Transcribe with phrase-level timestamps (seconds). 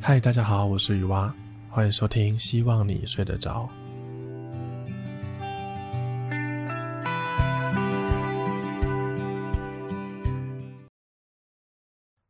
[0.00, 1.34] 嗨，大家好，我是雨蛙，
[1.68, 3.68] 欢迎收听，希望你睡得着。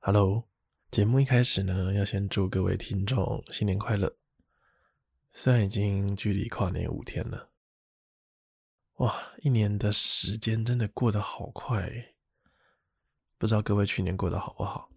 [0.01, 0.45] Hello，
[0.91, 4.17] 节目一开始呢，要先祝各位听众新年快乐。
[5.35, 7.51] 虽然已经距离跨年五天了，
[8.97, 11.93] 哇，一年的时间真的过得好快。
[13.37, 14.89] 不知道各位去年过得好不好？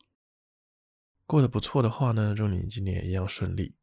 [1.32, 3.74] 过得不错的话呢，祝你今年一样顺利；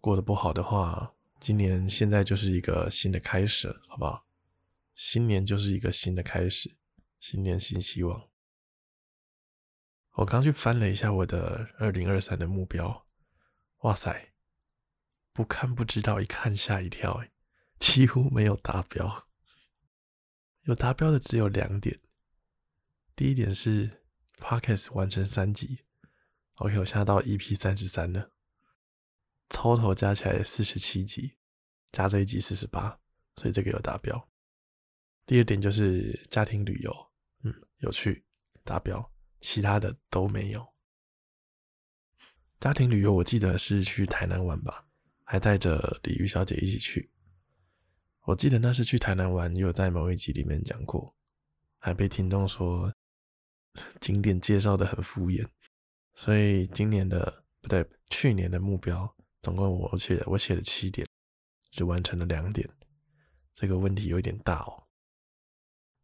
[0.00, 4.26] 过得不好的话，今年现在就是一个新的开始，好不好？
[4.96, 6.76] 新年就是一个新的开始，
[7.20, 8.28] 新年新希望。
[10.14, 13.06] 我刚去翻了一下我的二零二三的目标，
[13.82, 14.32] 哇塞，
[15.32, 17.30] 不看不知道，一看吓一跳，哎，
[17.78, 19.28] 几乎没有达标。
[20.62, 22.00] 有达标的只有两点，
[23.14, 24.02] 第一点是。
[24.38, 25.78] Podcast 完成三集
[26.56, 28.30] ，OK，我现在到 EP 三十三了
[29.48, 31.36] 抽头加起来四十七集，
[31.92, 32.98] 加这一集四十八，
[33.36, 34.28] 所以这个有达标。
[35.24, 36.92] 第二点就是家庭旅游，
[37.42, 38.24] 嗯，有趣，
[38.64, 40.66] 达标，其他的都没有。
[42.60, 44.86] 家庭旅游我记得是去台南玩吧，
[45.24, 47.10] 还带着鲤鱼小姐一起去。
[48.22, 51.14] 我记得那是去台南玩，也有在某一集里面讲过，
[51.78, 52.92] 还被听众说。
[54.00, 55.46] 景点介绍的很敷衍，
[56.16, 61.06] 所以今年的不对，去年的目标总共我写我写了七点，
[61.70, 62.68] 只完成了两点，
[63.54, 64.82] 这个问题有点大哦。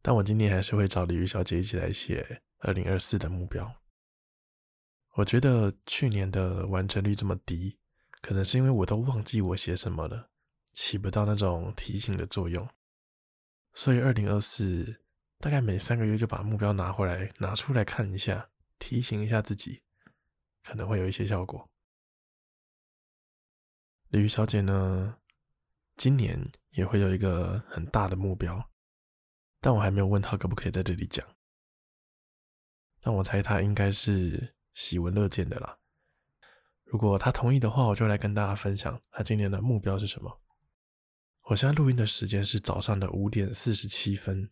[0.01, 3.75] 但我今年还是会找鲤鱼小姐一起来写二零二四的目标。
[5.15, 7.79] 我觉得去年的完成率这么低，
[8.21, 10.31] 可能是因为我都忘记我写什么了，
[10.73, 12.69] 起不到那种提醒的作用，
[13.75, 15.01] 所以二零二四。
[15.39, 19.83] 大概每三个月就把目标拿回来，拿出来看一下，提醒一下自己，
[20.63, 21.71] 可能会有一些效果。
[24.09, 25.19] 鲤鱼小姐呢，
[25.97, 28.71] 今年也会有一个很大的目标，
[29.61, 31.27] 但我还没有问她可不可以在这里讲。
[33.01, 35.79] 但我猜她应该是喜闻乐见的啦。
[36.85, 40.43] 如果她同意的话，我就来跟大家分享她今年的目标是什么。
[41.45, 44.51] 我现在录音的时间是早上的五点四十七分。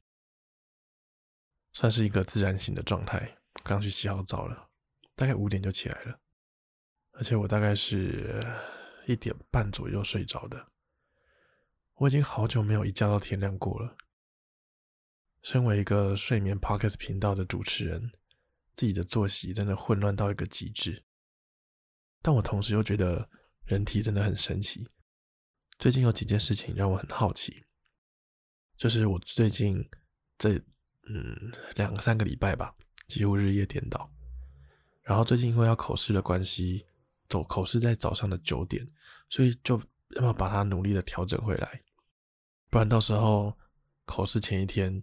[1.72, 4.69] 算是一个自然醒的状态，刚去洗好澡了，
[5.20, 6.18] 大概五点就起来了，
[7.10, 8.40] 而且我大概是
[9.06, 10.72] 一点半左右睡着的。
[11.96, 13.98] 我已经好久没有一觉到天亮过了。
[15.42, 18.10] 身为一个睡眠 Podcast 频道的主持人，
[18.74, 21.04] 自己的作息真的混乱到一个极致。
[22.22, 23.28] 但我同时又觉得
[23.66, 24.88] 人体真的很神奇。
[25.78, 27.66] 最近有几件事情让我很好奇，
[28.78, 29.86] 就是我最近
[30.38, 30.58] 这。
[31.12, 32.74] 嗯，两三个礼拜吧，
[33.08, 34.10] 几乎日夜颠倒。
[35.10, 36.86] 然后最近因为要口试的关系，
[37.28, 38.88] 走口试在早上的九点，
[39.28, 41.82] 所以就要把它努力的调整回来，
[42.70, 43.58] 不然到时候
[44.04, 45.02] 口试前一天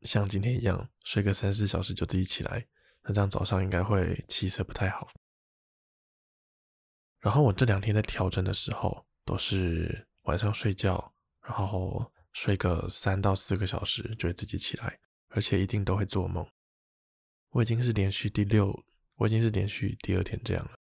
[0.00, 2.66] 像今天一样睡个三四小时就自己起来，
[3.04, 5.08] 那这样早上应该会气色不太好。
[7.20, 14.98] 然后我这两天在调整的时候，都是晚上睡觉，然后睡个三到四个小时就会自己起来。
[15.28, 16.44] 而且一定都会做梦。
[17.50, 18.84] 我已经是连续第六，
[19.16, 20.78] 我已经是连续第二天这样了。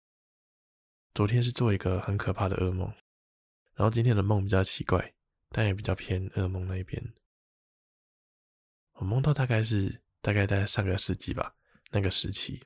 [1.14, 2.88] 昨天是做一个很可怕的噩梦，
[3.76, 5.14] 然后今天的梦比较奇怪，
[5.50, 7.14] 但也比较偏噩梦那一边。
[8.94, 11.56] 我梦到大概是大概在上个世纪吧，
[11.92, 12.64] 那个时期，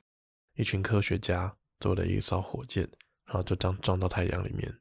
[0.54, 2.88] 一群科学家做了一艘火箭，
[3.24, 4.80] 然后就这样撞到太阳里面，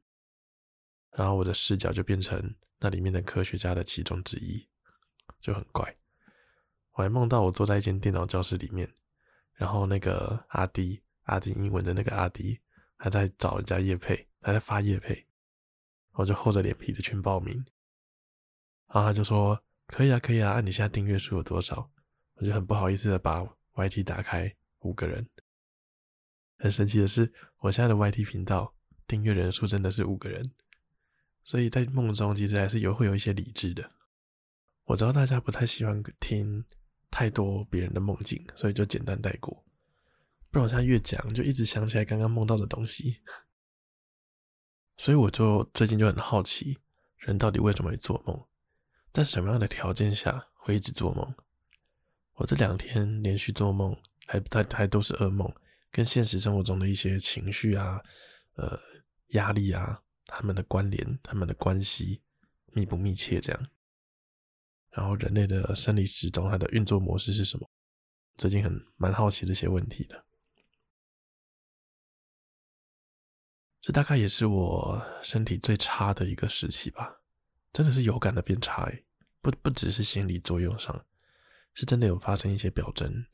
[1.12, 4.68] 然后我的视角就变成那里面的科学家的其中之一，
[5.42, 5.98] 就很怪。
[6.94, 8.94] 我还梦到我坐在一间电脑教室里面，
[9.58, 12.60] 然后那个阿迪，阿迪英文的那个阿迪，
[12.96, 15.26] 还在找人家业配，还在发业配，
[16.14, 17.56] 我就厚着脸皮的去报名，
[18.88, 21.90] 然后他就说可以啊，可以啊，按你现在订阅数有多少？
[22.36, 25.28] 我就很不好意思的把 YT 打开，五个人。
[26.60, 28.76] 很神奇的是，我现在的 YT 频道
[29.08, 30.44] 订阅人数真的是五个人，
[31.44, 33.92] 所以在梦中其实还是有会有一些理智的。
[34.86, 36.64] 我知道大家不太喜欢听。
[37.10, 39.64] 太多别人的梦境，所以就简单带过。
[40.50, 43.22] 不然我现在越讲，就一直想起来刚刚梦到的东西。
[44.98, 46.80] 所以我就最近就很好奇，
[47.18, 48.46] 人到底为什么会做梦？
[49.14, 51.36] 在什么样的条件下会一直做梦？
[52.34, 53.96] 我这两天连续做梦，
[54.26, 55.52] 还还还都是噩梦，
[55.92, 58.02] 跟现实生活中的一些情绪啊、
[58.56, 58.80] 呃
[59.30, 62.22] 压力啊，他们的关联、他们的关系
[62.74, 63.40] 密不密切？
[63.40, 63.68] 这样。
[64.98, 67.70] 然后人类的生理时钟，它的运作模式是什么？
[68.36, 70.26] 最近很蛮好奇这些问题的。
[73.80, 77.22] 这大概也是我身体最差的一个时期吧，
[77.72, 79.06] 真的是有感的变差诶，
[79.40, 81.06] 不不只是心理作用上，
[81.76, 83.28] 是真的有发生一些表征。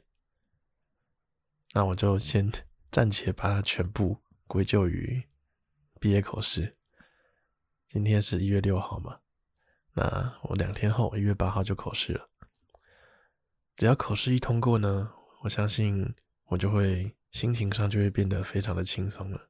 [1.74, 2.52] 那我就先
[2.92, 5.30] 暂且把它全部归咎于
[6.02, 6.78] 毕业考试。
[7.88, 9.22] 今天是一月六号嘛，
[9.94, 12.30] 那我两天后一月八号就口试了。
[13.76, 15.12] 只要口试一通过呢，
[15.42, 16.14] 我相信
[16.46, 19.50] 我就会心情上就会变得非常的轻松了。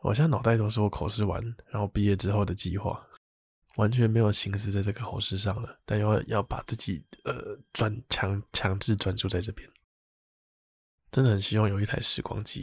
[0.00, 3.04] 我现在脑袋都是我口试完，然后毕业之后的计划，
[3.76, 5.78] 完全没有心思在这个口试上了。
[5.84, 9.68] 但又要要把自己呃专强强制专注在这边，
[11.10, 12.62] 真的很希望有一台时光机，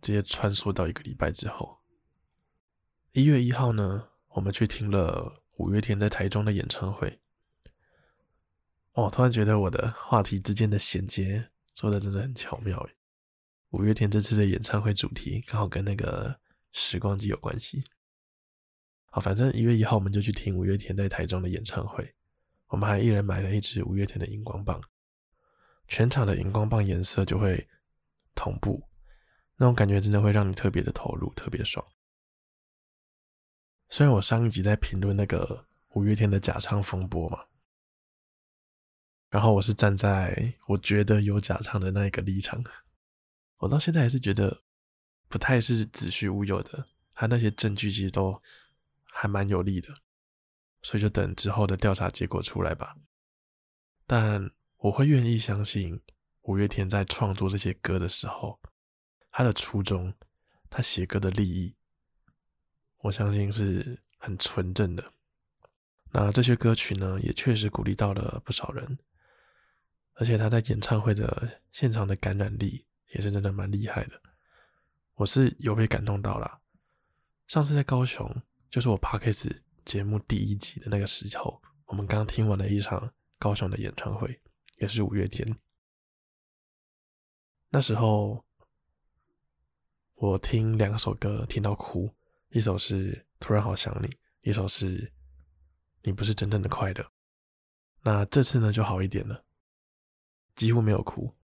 [0.00, 1.78] 直接穿梭到一个礼拜之后。
[3.12, 7.18] 一月一号呢，我们去听了五月天在台中的演唱会。
[8.92, 12.94] 哦，突然觉得我的话题之间的衔接做的真的很巧妙耶。
[13.70, 16.38] 五月天这次的演唱会主题刚好跟那个。
[16.78, 17.82] 时光机有关系。
[19.10, 22.14] 好，反正一月一号我们就去听五月天在台中的演唱会。
[22.66, 24.78] 我们还一人买了一支五月天的荧光棒，
[25.88, 27.66] 全场的荧光棒颜色就会
[28.34, 28.86] 同步，
[29.56, 31.82] 那种感觉真的会让你特别的投入，特别爽。
[33.88, 37.46] 虽然我上一集在评论那个五月天的假唱风波嘛，
[39.30, 42.62] 然后我是站在我觉得有假唱的那一个立场，
[43.58, 44.62] 我到现在还是觉得。
[45.28, 48.40] 不太是子虚乌有的，他那些证据其实都
[49.02, 49.92] 还蛮有力的，
[50.82, 52.96] 所以就等之后的调查结果出来吧。
[54.06, 56.00] 但我会愿意相信
[56.42, 58.60] 五月天在创作这些歌的时候，
[59.32, 60.14] 他的初衷，
[60.70, 61.75] 他写歌的立意，
[63.06, 65.12] 我相信是很纯正的。
[66.10, 68.98] 那这些歌曲呢，也确实鼓励到了不少人，
[70.14, 74.20] 而且他在演唱会的现场的感染力也是真的蛮厉害的。
[75.14, 76.60] 我是有被感动到啦。
[77.46, 78.28] 上次在高雄，
[78.68, 84.40] 就是我 Podcast 节目第一集的那个时候，我们刚听完了一场高雄的演唱会，
[84.78, 85.56] 也是五月天。
[87.68, 88.44] 那时候
[90.14, 92.12] 我听两首歌听到哭，
[92.56, 94.08] 一首是《突然好想你》，
[94.40, 94.98] 一首是
[96.02, 97.04] 《你不是真正的快乐》。
[98.00, 99.44] 那这次呢就好一点了，
[100.54, 101.36] 几乎没有哭，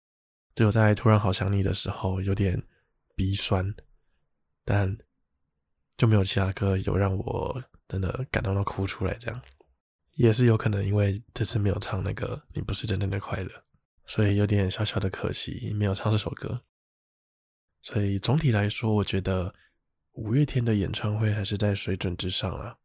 [0.56, 2.66] 只有在《突然好想你》的时候有点。
[3.14, 3.76] 鼻酸，
[4.64, 4.98] 但
[5.96, 9.14] 就没有其他歌有让我真的感动到哭出来。
[9.16, 9.40] 这样
[10.14, 13.50] 也是有可能，因为这次没有唱那个《你不是真正的快乐》，
[14.08, 16.64] 所以有点小小的可惜，没有唱这首歌。
[17.82, 19.54] 所以总体来说，我觉得
[20.14, 22.78] 五月天的演唱会还是在水准之上了。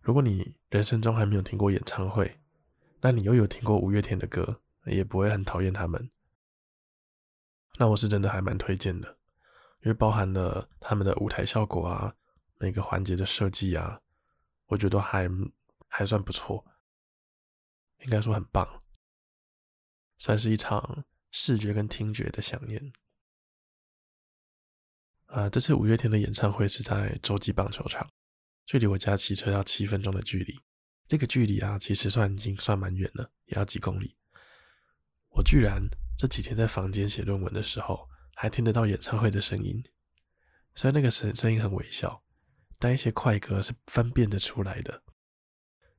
[0.00, 2.40] 如果你人生中还没有听过演唱会，
[3.00, 6.10] 那你又有听过五月天的歌，也不会很讨厌他们。
[7.78, 9.18] 那我是真的还蛮推荐的，
[9.80, 12.14] 因为包含了他们的舞台效果啊，
[12.58, 14.00] 每个环节的设计啊，
[14.66, 15.28] 我觉得还
[15.88, 16.64] 还算不错，
[18.00, 18.82] 应该说很棒，
[20.18, 22.92] 算是一场视觉跟听觉的饗宴。
[25.32, 28.06] 啊，这次五月天的演唱会是在洲际棒球场，
[28.66, 30.54] 距离我家骑车要七分钟的距离，
[31.08, 34.14] 这个距离啊，其实算已经算蛮远了，也要几公里，
[35.30, 35.82] 我居然。
[36.18, 39.82] 这几天在房间写论文的时候，还听得到演唱会的声音。
[40.74, 42.22] 虽然那个声声音很微小，
[42.78, 45.02] 但一些快歌是分辨得出来的。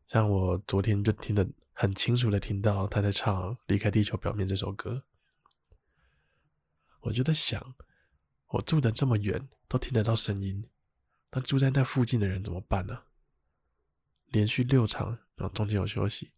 [0.07, 5.03] 像我昨天就听得很清楚的听到他在唱《离开地球表面》这首歌。
[7.01, 7.75] 我就在想，
[8.53, 10.63] 我住的这么远都听得到声音，
[11.31, 13.05] 那住在那附近的人怎么办呢？
[14.27, 16.31] 连续六场，然后中间有休息，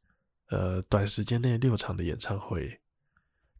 [0.48, 2.80] 呃，短时间内六场的演唱会。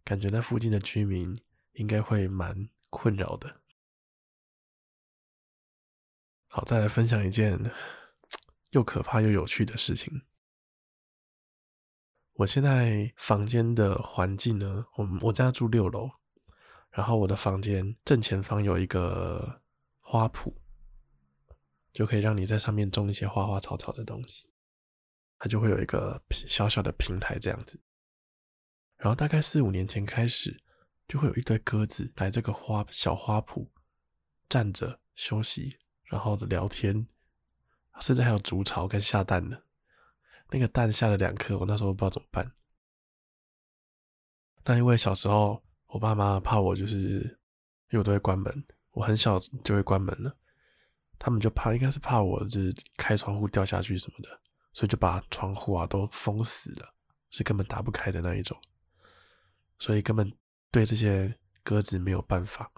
[0.06, 1.36] 感觉那附近的居民
[1.74, 3.62] 应该会蛮困扰的。
[6.48, 7.60] 好，再来分享一件
[8.70, 10.22] 又可怕又有趣的事情。
[12.36, 16.10] 我现在房间的环境呢，我我家住六楼，
[16.96, 19.62] 然后我的房间正前方有一个
[20.00, 20.54] 花圃，
[21.92, 24.50] 就可以让你在上面种一些花花草草的东西，
[25.38, 27.78] 它就会有一个小小的平台这样子。
[28.96, 30.64] 然后大概四五年前开始，
[31.06, 33.68] 就会有一堆鸽子来这个花小花圃
[34.48, 37.06] 站着休息，然后聊天，
[38.00, 39.62] 甚至还有筑巢跟下蛋的。
[40.50, 42.54] 那个蛋下了两颗，我那时候不知道怎么办。
[44.64, 45.62] 但因为小时候
[45.96, 47.22] 我爸妈怕我，就是
[47.90, 50.36] 因为我都会关门，我很小就会关门了，
[51.18, 54.28] 他们就怕，应该是怕我就是开窗户掉下去什么的，
[54.74, 56.94] 所以就把窗户啊都封死了，
[57.30, 58.60] 是根本打不开的那一种。
[59.80, 60.30] 所以根本
[60.70, 61.34] 对这些
[61.64, 62.70] 鸽子没有办法。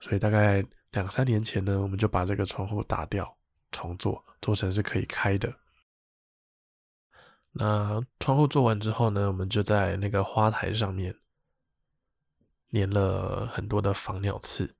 [0.00, 3.36] 所以大概两三年前呢，我们就把这个窗户打掉，
[3.70, 5.54] 重做，做成是可以开的。
[7.50, 11.14] 那窗户做完之后呢，我们就在那个花台上面
[12.72, 14.74] 粘了很多的防鸟刺。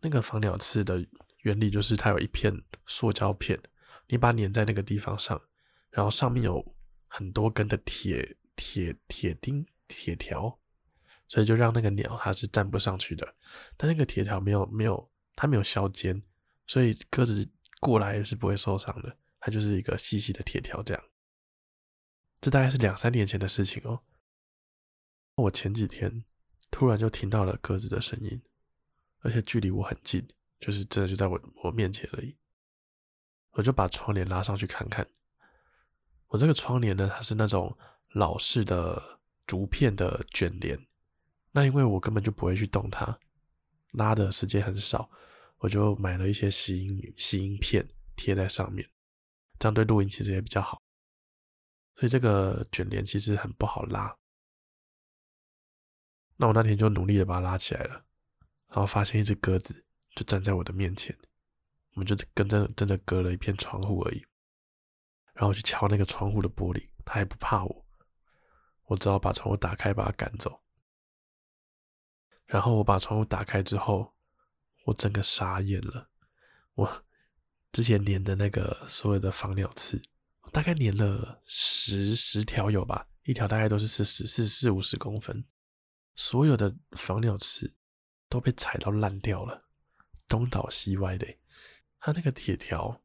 [0.00, 1.06] 那个防鸟刺的
[1.42, 2.52] 原理就是它有一片
[2.86, 3.60] 塑胶片，
[4.06, 5.40] 你把它粘在那个地方上，
[5.90, 6.74] 然后上面有
[7.06, 10.58] 很多根的铁铁铁钉铁条，
[11.28, 13.34] 所以就让那个鸟它是站不上去的。
[13.76, 16.22] 但那个铁条没有没有它没有削尖，
[16.66, 19.16] 所以鸽子过来是不会受伤的。
[19.38, 21.02] 它就是一个细细的铁条这样。
[22.40, 24.02] 这大概是两三年前的事情哦。
[25.34, 26.24] 我前几天
[26.70, 28.40] 突然就听到了鸽子的声音，
[29.20, 30.26] 而且距离我很近，
[30.58, 32.36] 就是真的就在我我面前而已。
[33.52, 35.06] 我就把窗帘拉上去看看。
[36.28, 37.76] 我这个窗帘呢，它是那种
[38.12, 40.86] 老式的竹片的卷帘。
[41.50, 43.18] 那因为我根本就不会去动它，
[43.90, 45.10] 拉的时间很少，
[45.58, 47.84] 我就买了一些吸音吸音片
[48.14, 48.88] 贴在上面，
[49.58, 50.80] 这样对录音其实也比较好。
[51.96, 54.16] 所以这个卷帘其实很不好拉，
[56.40, 58.02] 那我那天就努力的把它拉起来了，
[58.68, 59.84] 然后发现一只鸽子
[60.16, 61.14] 就站在我的面前，
[61.92, 64.24] 我们就跟真真的隔了一片窗户而已，
[65.34, 67.86] 然后我去敲那个窗户的玻璃，它也不怕我，
[68.86, 70.58] 我只好把窗户打开把它赶走，
[72.46, 74.14] 然后我把窗户打开之后，
[74.86, 76.08] 我整个傻眼了，
[76.72, 77.04] 我
[77.70, 80.00] 之前粘的那个所有的防鸟刺。
[80.52, 85.44] 大概粘了十十条有吧，一条大概都是四十四四五十公分，
[86.14, 87.74] 所有的防鸟刺
[88.28, 89.64] 都被踩到烂掉了，
[90.28, 91.26] 东倒西歪的。
[91.98, 93.02] 它那个铁条，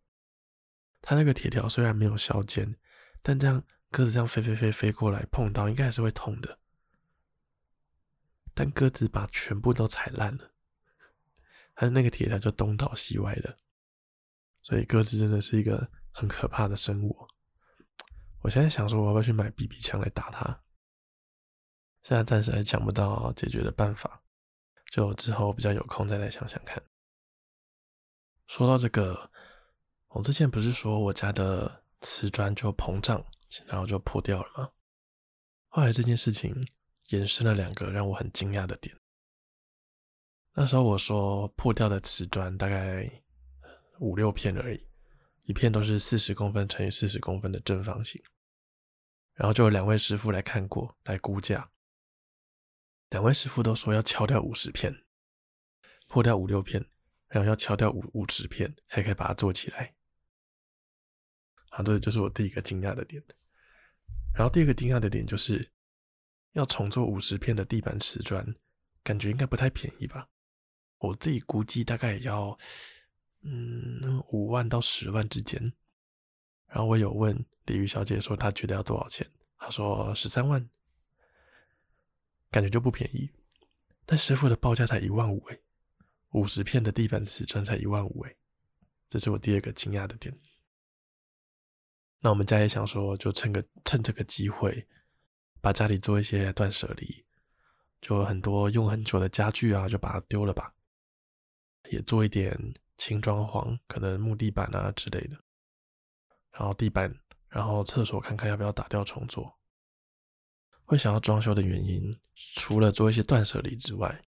[1.02, 2.76] 它那个铁条虽然没有削尖，
[3.22, 6.60] 但这样鸽子这样飞飞飞飞过来碰到，应该还是会痛的。
[8.54, 10.52] 但鸽子把全部都踩烂了，
[11.76, 13.58] 它那个铁条就东倒西歪的，
[14.62, 17.28] 所以鸽子真的是一个很可怕的生物。
[18.42, 20.62] 我现在想说，我要不要去买 BB 枪来打它？
[22.08, 24.22] 现在暂时还想不到解决的办法，
[24.92, 26.80] 就之后比较有空再来想想看。
[28.46, 29.32] 说到这个，
[30.10, 33.26] 我之前不是说我家的瓷砖就膨胀，
[33.66, 34.70] 然后就破掉了吗？
[35.70, 36.56] 后来这件事情
[37.08, 38.96] 延伸了两个让我很惊讶的点。
[40.54, 43.12] 那时候我说破掉的瓷砖大概
[44.00, 44.88] 五六片而已，
[45.46, 48.22] 一片都是四十公分乘以四十公分的正方形。
[49.34, 51.68] 然后就有两位师傅来看过来估价，
[53.10, 55.04] 两位师傅都说要敲掉五十片，
[56.08, 56.84] 破掉五六片，
[57.28, 59.94] 然后要敲掉五五十片才可以把它做起来。
[61.70, 63.22] 好，这就是我第一个惊讶的点。
[64.34, 65.72] 然后第二个惊讶的点就是，
[66.54, 68.46] 要重做五十片的地板瓷砖，
[69.04, 70.28] 感觉应该不太便宜吧？
[70.98, 72.58] 我自己估计大概也要
[73.42, 75.62] 嗯五万到十万之间。
[76.68, 77.34] 然后我有问
[77.66, 80.68] 鲤鱼小姐说她觉得要多少钱，她说十三万，
[82.56, 83.30] 感觉就不便宜。
[84.06, 85.62] 但师傅的报价才一万五诶，
[86.30, 88.38] 五十片的地板瓷砖才一万五诶，
[89.10, 90.34] 这是我第二个惊讶的点。
[92.22, 94.88] 那我们家也想说，就趁个趁这个机会，
[95.60, 97.26] 把家里做一些断舍离，
[98.00, 100.74] 就很多用很久的家具啊，就把它丢了吧，
[101.90, 102.58] 也做一点
[102.98, 105.38] 轻装潢，可能木地板啊之类的。
[106.52, 107.14] 然后地板，
[107.50, 109.60] 然后厕所，看看要不要打掉重做。
[110.86, 112.16] 会想要装修的原因，
[112.56, 114.24] 除了做一些断舍离之外，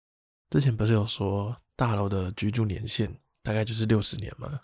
[0.50, 4.62] 之前不是有说大楼的居住年限大概就是六十年吗？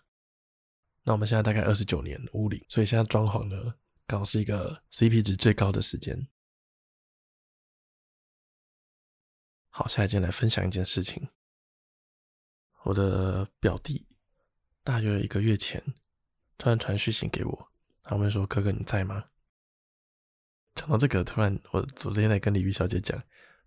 [1.04, 3.74] 那我们现在大概二十九年屋龄，所以现在装潢呢，
[4.06, 6.28] 刚好是一个 CP 值最高的时间。
[9.70, 11.28] 好，下一件来分享一件事情。
[12.84, 14.06] 我的表弟
[14.84, 15.84] 大约一个月前。
[16.58, 17.72] 突然传讯息给我，
[18.04, 19.24] 他问说：“哥哥你在吗？”
[20.80, 23.22] 讲到这个，突然我昨天在跟鲤鱼小姐讲，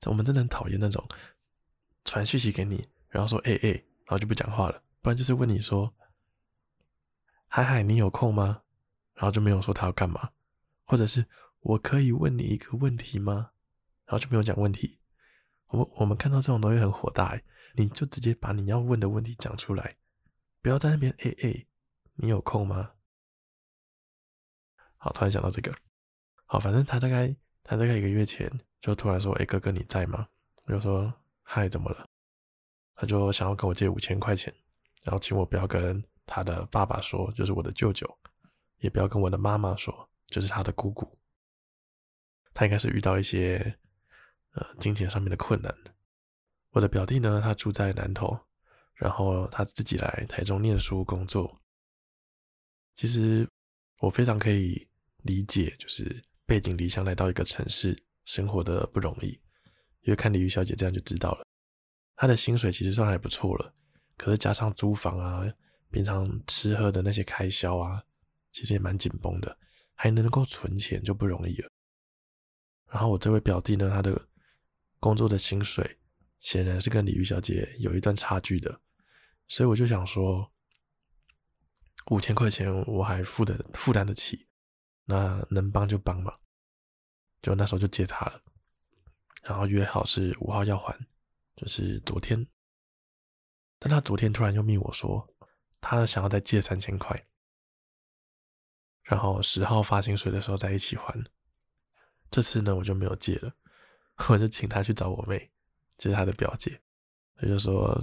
[0.07, 1.07] 我们真的很讨厌那种
[2.07, 3.69] 传讯息给你，然后说“哎哎”，
[4.09, 5.95] 然后就不讲话了，不然就是问你说
[7.49, 8.63] “嗨嗨，你有空吗？”
[9.13, 10.31] 然后就没有说他要干嘛，
[10.87, 11.27] 或者是
[11.61, 13.51] 我可以问你一个问题吗？
[14.07, 14.99] 然后就没有讲问题。
[15.69, 17.39] 我我们看到这种东西很火大，
[17.75, 19.97] 你就直接把你要问的问题讲出来，
[20.63, 21.67] 不要在那边“哎哎”。
[22.17, 22.93] 你有空吗？
[24.97, 25.75] 好，突然想到这个。
[26.53, 28.47] 好，反正他大概他大概一个月前
[28.83, 30.29] 就突然说：“哎，哥哥你在吗？”
[30.69, 32.07] 我就说：“嗨，怎么了？”
[32.95, 34.55] 他就想要跟我借五千块钱，
[35.03, 38.07] 然后请我不要跟他的爸爸说，就是我的舅舅，
[38.81, 41.19] 也不要跟我的妈妈说，就是他的姑姑。
[42.53, 43.79] 他应该是遇到一些
[44.53, 45.75] 呃金钱上面的困难。
[46.73, 48.39] 我的表弟呢，他住在南投，
[48.93, 51.63] 然后他自己来台中念书工作。
[52.95, 53.49] 其实
[54.01, 54.87] 我非常可以
[55.23, 59.29] 理解，就是背井离乡来到一个城市生活的不容易，
[60.03, 61.47] 因为看鲤鱼小姐这样就知道了，
[62.15, 63.75] 她的薪水其实算还不错了，
[64.19, 65.51] 可是加上租房啊、
[65.91, 68.05] 平常吃喝的那些开销啊，
[68.51, 69.57] 其实也蛮紧绷的，
[69.95, 71.71] 还能够存钱就不容易了。
[72.91, 74.29] 然后我这位表弟呢，他的
[75.01, 75.99] 工作的薪水
[76.39, 78.79] 显然是跟鲤鱼小姐有一段差距的，
[79.49, 80.53] 所以我就想说，
[82.11, 84.47] 五千块钱我还付得负担得起，
[85.07, 86.37] 那能帮就帮嘛，
[87.43, 88.41] 就那时候就借他了，
[89.43, 90.97] 然后约好是五号要还，
[91.57, 92.47] 就是昨天，
[93.79, 95.29] 但他昨天突然又密我说，
[95.81, 97.27] 他想要再借三千块，
[99.03, 101.13] 然后十号发薪水的时候再一起还。
[102.31, 103.55] 这次呢，我就没有借了，
[104.31, 105.51] 我就请他去找我妹，
[105.99, 106.81] 就是他的表姐。
[107.35, 108.01] 他就说：“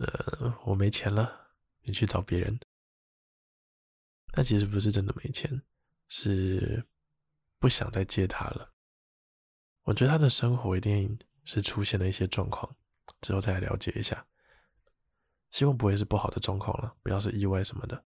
[0.00, 2.58] 呃，我没钱了，你去找别人。”
[4.32, 5.62] 但其实不是真的没钱，
[6.08, 6.82] 是
[7.62, 8.72] 不想再借他了。
[9.84, 12.74] 我觉得他的生活一定是出现了一些状况，
[13.20, 14.26] 之后再来了解一下。
[15.52, 18.04] 希望不会是不好的状况了，不要是意外什么的。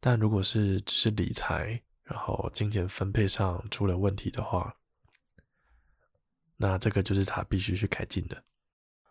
[0.00, 4.74] 但如果是只是理财，然后金钱分配上出了问题的话，
[6.56, 8.44] 那这个就是他必须去改进的。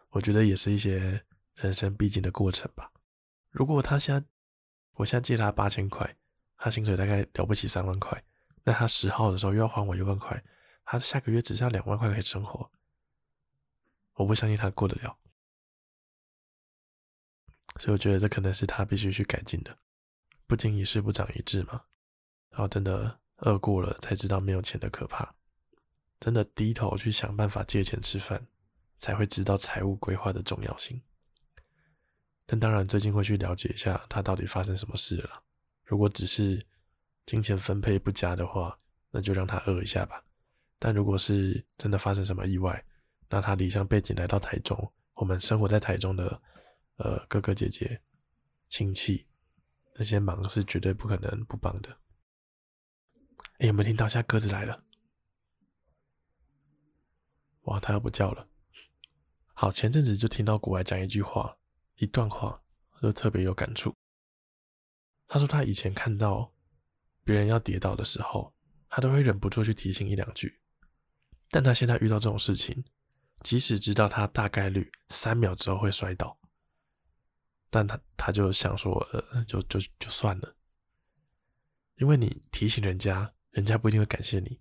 [0.10, 2.91] 我觉得也是一些人生必经的过程吧。
[3.51, 4.27] 如果他现在，
[4.93, 6.15] 我现在借他八千块，
[6.57, 8.24] 他薪水大概了不起三万块，
[8.63, 10.43] 那他十号的时候又要还我一万块，
[10.86, 12.70] 他下个月只剩下两万块可以生活，
[14.13, 15.17] 我不相信他过得了。
[17.79, 19.77] 所以我觉得这可能是他必须去改进的。
[20.46, 21.82] 不经一事不长一智嘛。
[22.50, 25.34] 然后真的饿过了，才知道没有钱的可怕。
[26.20, 28.46] 真的低头去想办法借钱吃饭，
[29.00, 31.02] 才会知道财务规划的重要性。
[32.45, 35.43] 但当然，最近会去了解一下他到底发生什么事了。
[35.84, 36.63] 如果只是
[37.25, 38.77] 金钱分配不佳的话，
[39.12, 40.23] 那就让他饿一下吧。
[40.79, 42.83] 但如果是真的发生什么意外，
[43.29, 46.41] 那他离乡背井来到台中，我们生活在台中的
[46.97, 48.01] 呃哥哥姐姐、
[48.67, 49.25] 亲戚，
[49.95, 51.97] 那些忙是绝对不可能不帮的。
[53.59, 54.07] 哎、有没有听到？
[54.07, 54.83] 现在鸽子来了！
[57.62, 58.47] 哇，它要不叫了。
[59.53, 61.57] 好，前阵子就听到国外讲一句话，
[61.95, 62.62] 一段话，
[63.01, 63.95] 就特别有感触。
[65.27, 66.52] 他说他以前看到
[67.23, 68.53] 别人要跌倒的时候，
[68.89, 70.59] 他都会忍不住去提醒一两句。
[71.49, 72.83] 但他现在遇到这种事情，
[73.41, 76.38] 即使知道他大概率三秒之后会摔倒，
[77.69, 79.07] 但他他就想说，
[79.47, 80.55] 就就就算了，
[81.97, 83.33] 因为你提醒人家。
[83.53, 84.59] 人家不一定会感谢你，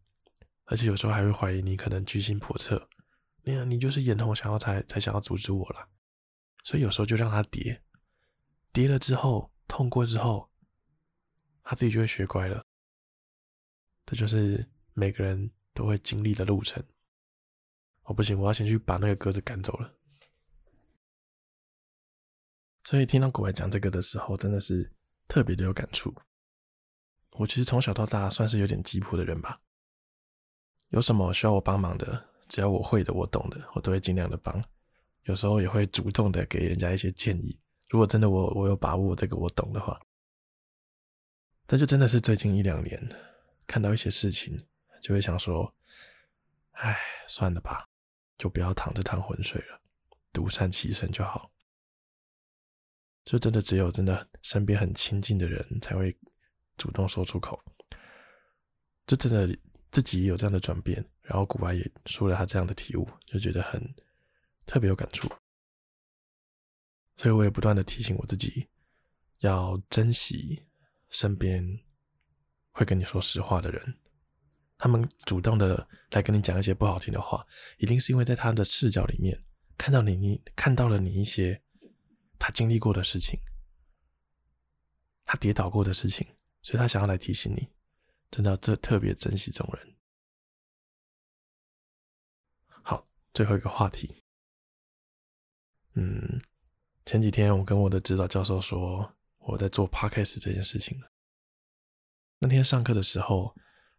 [0.66, 2.90] 而且有时候还会怀疑你可能居心叵测。
[3.42, 5.88] 那样你就是眼红想要才才想要阻止我啦。
[6.62, 7.82] 所以有时候就让他跌，
[8.70, 10.51] 跌了之后痛过之后，
[11.62, 12.64] 他自己就会学乖了。
[14.06, 16.82] 这就是每个人都会经历的路程。
[18.02, 19.94] 哦，不行，我要先去把那个鸽子赶走了。
[22.84, 24.92] 所以听到国外讲这个的时候，真的是
[25.28, 26.12] 特别的有感触。
[27.30, 29.60] 我其实从小到大算是有点鸡婆的人吧。
[30.88, 34.62] 有什么需要我帮忙的，只要我会的、我懂的，我都会尽量的帮。
[35.22, 37.56] 有时候也会主动的给人家一些建议。
[37.88, 39.98] 如果真的我我有把握这个我懂的话，
[41.72, 43.02] 但就真的是最近一两年
[43.66, 44.62] 看到一些事情，
[45.00, 45.74] 就会想说，
[46.72, 47.88] 唉，算了吧，
[48.36, 49.80] 就不要淌这趟浑水了，
[50.34, 51.50] 独善其身就好。
[53.24, 56.14] 就真的只有真的身边很亲近的人才会。
[56.76, 57.58] 主动说出口，
[59.06, 59.58] 这真的
[59.90, 63.80] 自己也有这样的转变，然后古白也说了他这样的体悟，就觉得很
[64.66, 65.26] 特别有感触，
[67.16, 68.68] 所以我也不断的提醒我自己，
[69.38, 70.66] 要珍惜
[71.12, 71.64] 身边
[72.72, 73.98] 会跟你说实话的人，
[74.76, 77.46] 他们主动的来跟你讲一些不好听的话，
[77.78, 79.40] 一定是因为在他的视角里面
[79.78, 81.62] 看到你，你看到了你一些
[82.36, 83.38] 他经历过的事情，
[85.24, 86.26] 他跌倒过的事情。
[86.64, 87.68] 所以他想要来提醒你，
[88.30, 89.96] 真的这特别珍惜这种人。
[92.84, 94.22] 好，最后一个话题。
[95.94, 96.40] 嗯，
[97.04, 99.12] 前几天我跟我的指导教授说
[99.44, 101.10] 我在做 Podcast 这件事情了。
[102.38, 103.54] 那天上课的时候，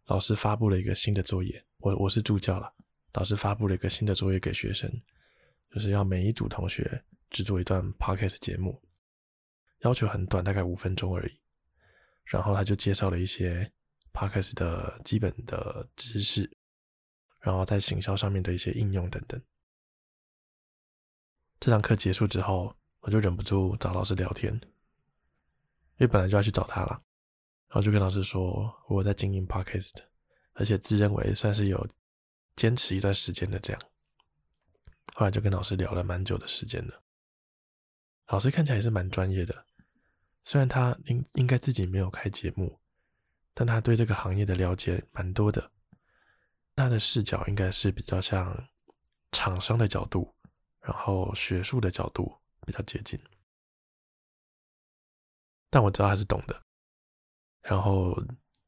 [0.06, 2.73] 老师发布了一个新的作业，我我是助教了，
[3.13, 4.91] 老师发布了一个新的作业给学生，
[5.71, 8.82] 就是要每一组同学制作一段 Podcast 节目，
[9.79, 11.39] 要求很短，大概五分钟而已。
[12.25, 13.69] 然后他就介绍了一些
[14.13, 16.49] Podcast 的基本的知识，
[17.41, 19.41] 然后在行销上面的一些应用等等。
[21.60, 24.60] 这堂课结束之后，我就忍不住找老师聊天，
[25.97, 26.89] 因为本来就要去找他了，
[27.67, 29.95] 然后就跟老师说我在经营 Podcast，
[30.53, 31.88] 而且自认为算是有
[32.56, 33.82] 坚持一段时间的这样。
[35.15, 37.03] 后来就跟老师聊了蛮久的时间的，
[38.27, 39.65] 老师看起来也是蛮专业的，
[40.43, 42.79] 虽然他应应该自己没有开节目，
[43.53, 45.71] 但他对这个行业的了解蛮多的，
[46.75, 48.67] 他的视角应该是比较像
[49.32, 50.34] 厂商的角度，
[50.82, 52.34] 然后学术的角度
[52.65, 53.19] 比较接近，
[55.74, 56.62] 但我知道他是懂的，
[57.64, 58.16] 然后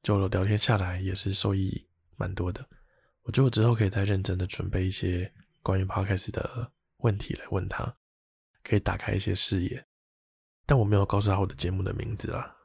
[0.01, 2.67] 就聊天下来也是受益蛮多的，
[3.21, 5.31] 我觉得我之后可以再认真的准备一些。
[5.61, 7.97] 关于 Podcast 的问题来问他，
[8.61, 9.83] 可以打开一些视野，
[10.63, 12.55] 但我没有告诉他我的节目的名字啦。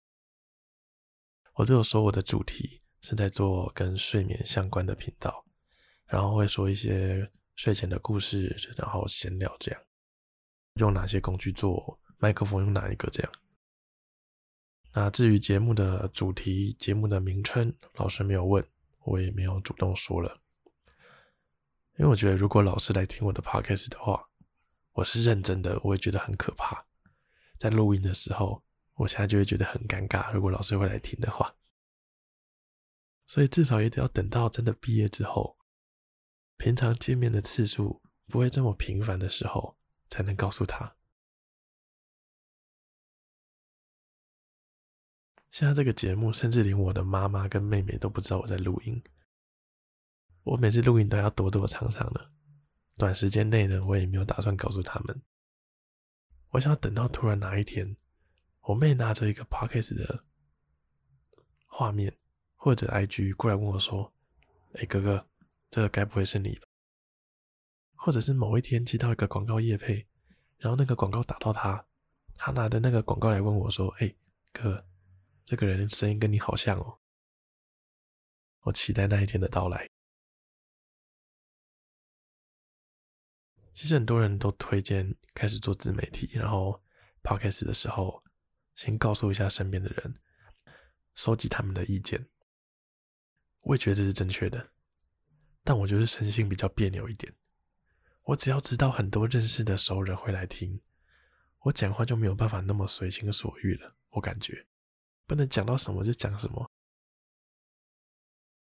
[1.55, 5.47] 我只有说我的主题是在做跟睡眠相关的频道，
[6.07, 9.83] 然后会说一些睡前的故事，然后闲聊这样。
[10.75, 11.99] 用哪些工具做？
[12.19, 13.33] 麦克风用哪一个这样？
[14.93, 18.65] 那至于节目的主题、节目的名称，老师没有问，
[19.05, 20.41] 我也没有主动说了。
[21.97, 24.29] 因为我觉得，如果老师来听我的 podcast 的话，
[24.93, 26.85] 我是认真的，我会觉得很可怕。
[27.59, 28.63] 在录音的时候，
[28.95, 30.33] 我现在就会觉得很尴尬。
[30.33, 31.55] 如果老师会来听的话，
[33.27, 35.57] 所以至少也得要等到真的毕业之后，
[36.57, 39.77] 平常见面的次数不会这么频繁的时候，
[40.09, 40.97] 才能告诉他。
[45.51, 49.03] 现在这个节目，甚至连我的妈妈跟妹妹都不知道我在录音。
[50.45, 52.31] 我每次录音都要躲躲藏藏的，
[52.97, 55.23] 短时间内呢，我也没有打算告诉他们。
[56.51, 57.97] 我想要等到突然哪一天，
[58.63, 60.25] 我妹拿着一个 podcast 的
[61.67, 62.17] 画面
[62.55, 64.13] 或者 IG 过来问我说
[64.75, 65.27] ：“哎，哥哥，
[65.69, 66.63] 这个该不会是你吧？”
[67.95, 70.07] 或者是某一天接到一个广告业配，
[70.59, 71.85] 然后那个广告打到他，
[72.37, 74.15] 他拿着那个广告来问我说：“哎，
[74.53, 74.85] 哥，
[75.51, 77.01] 这个人的声音跟你好像哦。”
[78.63, 79.91] 我期待那一天的到来。
[83.75, 86.81] 其实很多人都推荐开始做自媒体，然后
[87.25, 88.23] podcast 的时候，
[88.77, 90.15] 先告诉一下身边的人，
[91.17, 92.29] 收集他们的意见。
[93.63, 94.71] 我也觉得这是正确的，
[95.65, 97.35] 但我就是生性比较别扭一点。
[98.23, 100.81] 我只要知道很多认识的熟人会来听，
[101.63, 103.97] 我讲话就没有办法那么随心所欲了。
[104.11, 104.65] 我感觉
[105.31, 106.69] 不能讲到什么就讲什么，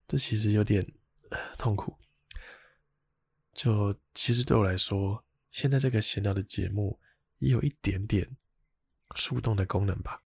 [0.07, 0.93] 这其实有点
[1.57, 1.93] 痛苦。
[3.51, 6.97] 就其实对我来说，现在这个闲聊的节目
[7.39, 8.37] 也有一点点
[9.13, 10.23] 树洞的功能吧。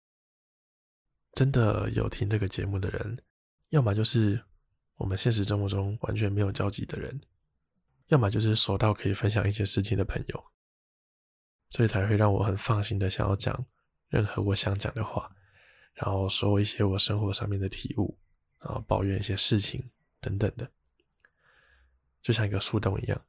[1.33, 3.21] 真的有听这个节目的人，
[3.71, 4.41] 要么就是
[4.99, 7.21] 我们现实生活中完全没有交集的人，
[8.07, 10.53] 要么就是熟到可以分享一些事情的朋友，
[11.71, 13.67] 所以才会让我很放心的想要讲
[14.07, 15.35] 任何我想讲的话，
[16.03, 18.19] 然后说一些我生活上面的体悟，
[18.59, 20.71] 然后抱怨一些事情等等的。
[22.23, 23.27] 就像一个树洞一样，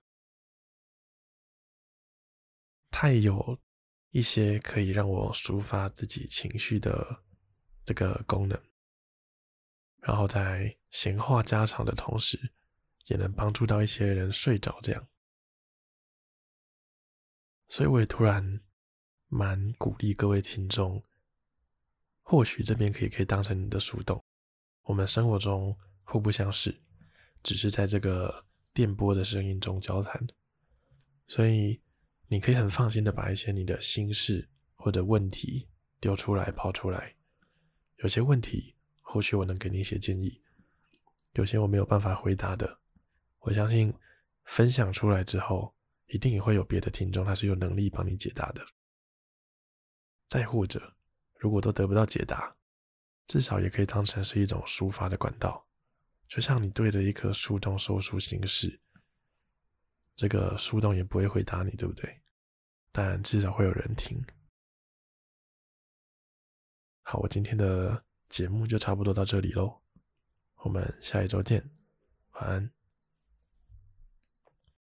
[2.90, 3.60] 它也有
[4.12, 7.24] 一些可以让我抒发自己情绪的
[7.84, 8.62] 这个功能，
[10.00, 12.54] 然后在闲话家常的同时，
[13.08, 14.80] 也能帮助到一些人睡着。
[14.82, 15.08] 这样，
[17.68, 18.62] 所以我也突然
[19.28, 21.04] 蛮鼓励各位听众，
[22.32, 24.24] 或许这边可以可以当成你的树洞。
[24.84, 26.74] 我们生活中互不相识，
[27.44, 28.46] 只是在这个。
[28.74, 30.26] 电波的声音中交谈，
[31.28, 31.82] 所以
[32.28, 35.68] 你可以很放心的把一些你的心事或者问题
[36.00, 37.14] 丢出来、抛出来。
[37.98, 40.42] 有些问题或许我能给你一些建议，
[41.34, 42.80] 有些我没有办法回答的，
[43.40, 43.94] 我相信
[44.46, 45.76] 分享出来之后，
[46.08, 48.66] 一定也会有别的听众他是有能力帮你解答的。
[50.30, 50.96] 再或者，
[51.42, 52.56] 如果都得不到解答，
[53.26, 55.66] 至少也可以当成是一种抒发的管道。
[56.28, 58.80] 就像你对着一棵树洞说出心事，
[60.16, 62.22] 这个树洞也不会回答你，对不对？
[62.92, 64.24] 但至少会有人听。
[67.02, 69.82] 好，我今天的节目就差不多到这里喽，
[70.58, 71.68] 我们下一周见，
[72.34, 72.81] 晚安。